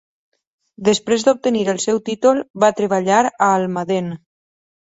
[0.87, 4.13] Després d'obtenir el seu títol va treballar a Almadén.